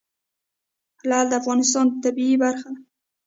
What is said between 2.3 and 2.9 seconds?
برخه ده.